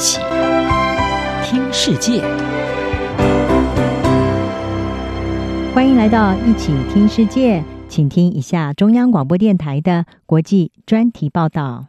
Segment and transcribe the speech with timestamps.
[0.00, 0.18] 起
[1.44, 2.22] 听世界，
[5.74, 11.88] 欢迎来到一起听世界，请听一下中央广播电台的国际专题报道。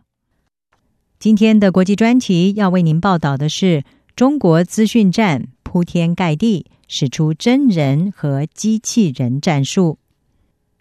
[1.20, 10.00] 今天的国际专题要为您报道的是：中国资讯战铺天盖地，使出真人和机器人战术。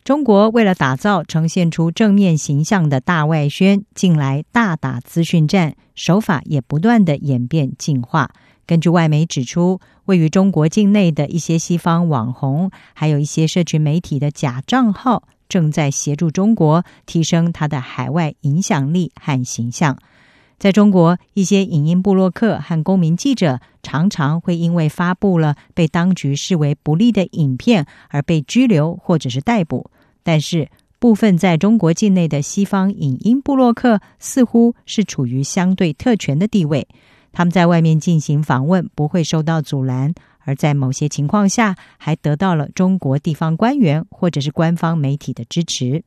[0.03, 8.31] 中国为了打造呈现出正面形象的大外宣，近来大打资讯战，手法也不断的演变进化。
[8.67, 19.99] 根据外媒指出，位于中国境内的一些西方网红，还有一些社群媒体的假账号，正在协助中国提升它的海外影响力和形象。
[20.61, 29.91] 在中国，一些影音部落客和公民记者常常会因为发布了被当局视为不利的影片而被拘留或者是逮捕。
[30.23, 30.69] 但是，
[30.99, 36.87] 部分在中国境内的西方影音部落客似乎是处于相对特权的地位，
[37.33, 46.05] 他们在外面进行访问不会受到阻拦，而在某些情况下还得到了中国地方官员或者是官方媒体的支持。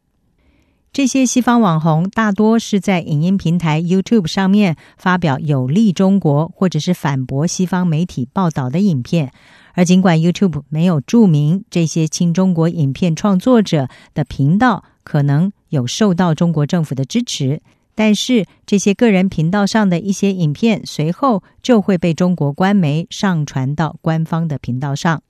[0.94, 9.32] 这些西方网红大多是在影音平台 YouTube 上面发表有利中国或者是反驳西方媒体报道的影片。
[9.74, 17.64] 而尽管 YouTube 没有注明这些亲中国影片创作者的频道可能有受到中国政府的支持，
[17.96, 25.24] 但是这些个人频道上的一些影片随后就会被中国官媒上传到官方的频道上。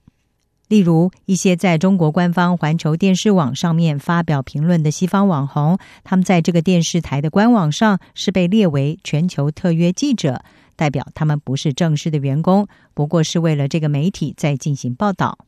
[0.74, 10.42] 例如，一些在中国官方环球电视网上面发表评论的西方网红，他们在这个电视台的官网上是被列为全球特约记者。
[10.74, 15.38] 代表他们不是正式的员工，不过是为了这个媒体在进行报道。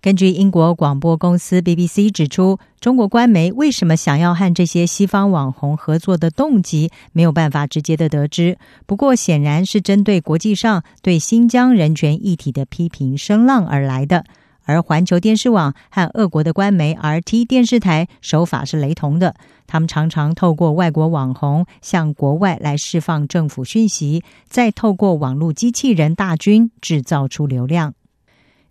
[0.00, 8.56] 根据英国广播公司 BBC 指出，中国官媒为什么想要和这些西方网红合作的动机没有办法直接的得知。
[8.86, 14.24] 不过，显然是针对国际上对新疆人权议题的批评声浪而来的。
[14.64, 19.34] 而环球电视网和俄国的官媒 RT 电视台手法是雷同的，
[19.66, 27.94] 他们常常透过外国网红向国外来释放政府讯息，再透过网络机器人大军制造出流量。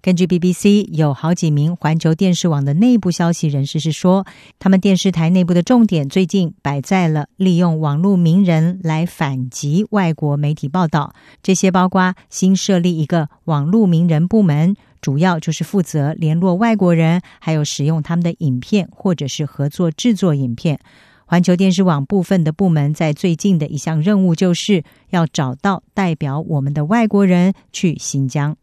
[0.03, 4.28] 根据 BBC 有好几名环球电视网的内部消息人士是说，
[4.59, 14.75] 他们电视台内部的重点最近摆在了利用网络名人来反击外国媒体报道，这些包括新设立一个网络名人部门。
[15.00, 20.81] 主要就是负责联络外国人，还有使用他们的影片，或者是合作制作影片。
[21.25, 28.58] 环球电视网部分的部门在最近的一项任务，就是要找到代表我们的外国人去新疆。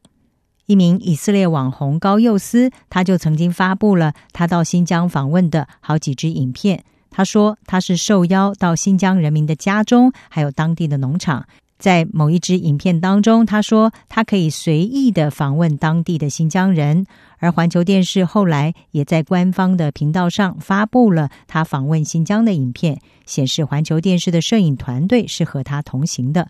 [0.70, 6.84] 一名以色列网红高佑斯，他就曾经发布了他到新疆访问的好几支影片。
[7.10, 11.44] 他说他是受邀到新疆人民的家中，还有当地的农场。
[11.76, 17.04] 在某一支影片当中，他说他可以随意的访问当地的新疆人，
[17.38, 26.46] 而环球电视后来也在官方的频道上发布了他访问新疆的影片，显示环球电视的摄影团队是和他同行的。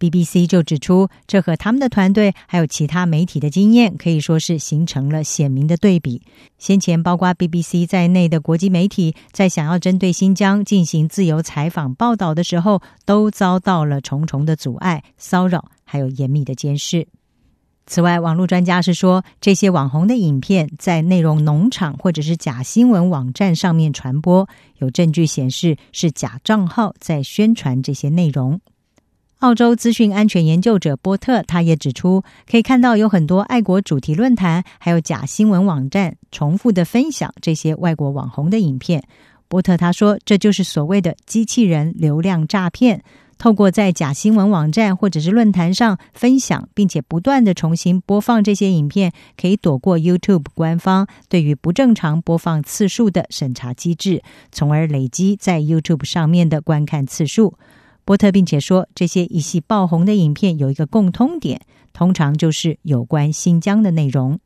[0.00, 6.22] BBC 就指出，这和他们的团队还有其他媒体的经验可以说是形成了鲜明的对比。
[6.58, 17.06] 先前包括 BBC 在内的国际媒体在想要针对新疆进行自由采访报道的时候，都遭到了重重的阻碍、骚扰，还有严密的监视。
[17.86, 28.60] 此外，网络专家是说，这些网红的影片在内容农场或者是假新闻网站上面传播，有证据显示是假账号在宣传这些内容。
[29.40, 39.02] 澳洲资讯安全研究者波特，他也指出，可以看到有很多爱国主题论坛，还有假新闻网站重复的分享这些外国网红的影片。
[39.48, 43.02] 波特他说，这就是所谓的机器人流量诈骗，
[43.38, 57.54] 透过在假新闻网站或者是论坛上分享，并且不断的重新播放这些影片，可以躲过 YouTube 官方对于不正常播放次数的审查机制，从而累积在 YouTube 上面的观看次数。
[58.04, 61.60] 波特并且说，这些一系爆红的影片有一个共通点，
[61.92, 64.38] 通常就是有关新疆的内容。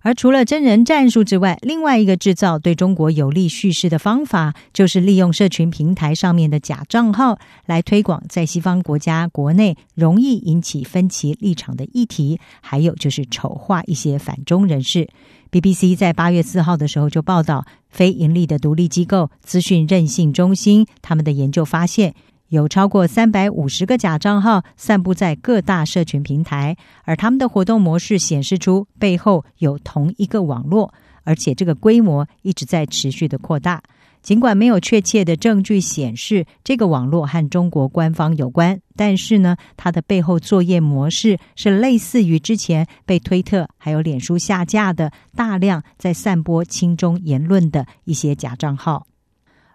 [0.00, 15.08] 而除了真人战术之外，另外一个制造对中国有利叙事的方法，就是利用社群平台上面的假账号来推广在西方国家国内容易引起分歧立场的议题，还有就是丑化一些反中人士。
[15.50, 22.14] BBC 在八月四号的时候就报道，非盈利的独立机构资讯韧性中心他们的研究发现。
[22.54, 33.82] 有超过三百五十个假账号散布在各大社群平台，而他们的活动模式显示出背后有同一个网络，而且这个规模一直在持续的扩大。
[34.22, 49.08] 尽管没有确切的证据显示这个网络和中国官方有关，但是呢，它的背后作业模式是类似于之前被推特还有脸书下架的大量在散播亲中言论的一些假账号。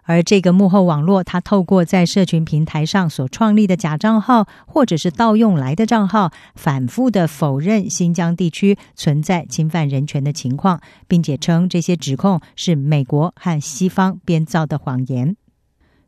[0.04, 15.36] 而这个幕后网络，它透过在社群平台上所创立的假账号，或者是盗用来的账号，反复的否认新疆地区存在侵犯人权的情况，并且称这些指控是美国和西方编造的谎言。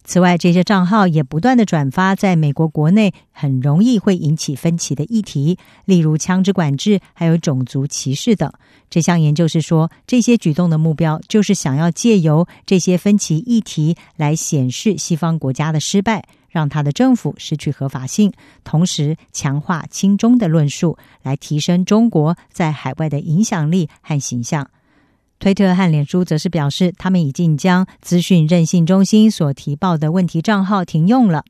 [0.05, 8.53] 此外，这些账号也不断的转发在美国国内很容易会引起分歧的议题，例如枪支管制，还有种族歧视等。
[8.91, 18.33] 这项研究是说，这些举动的目标就是想要借由这些分歧议题来显示西方国家的失败，让他的政府失去合法性，
[18.65, 24.69] 同时强化亲中的论述，来提升中国在海外的影响力和形象。
[25.43, 31.43] 推特和脸书则是表示，他们已经将资讯韧性中心所提报的问题账号停用了。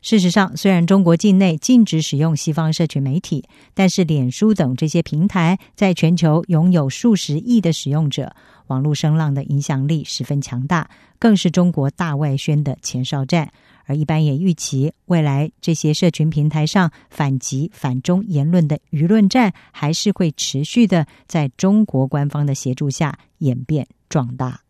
[0.00, 8.34] 事实上，虽然中国境内禁止使用西方社群媒体，但是脸书等这些平台在全球拥有数十亿的使用者，
[8.68, 13.50] 网络声浪的影响力十分强大，更是中国大外宣的前哨站。
[13.86, 24.67] 而一般也预期，未来这些社群平台上反击反中言论的舆论战，还是会持续的在中国官方的协助下演变壮大。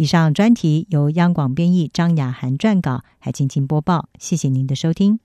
[0.00, 4.08] 以上专题由央广编译张雅涵撰稿，还静静播报。
[4.18, 5.20] 谢谢您的收听。